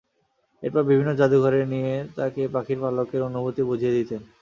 [0.63, 4.21] এরপর বিভিন্ন জাদুঘরে নিয়ে গিয়ে তাঁকে পাখিদের পালকের অনুভূতি বুঝিয়ে দিতেন।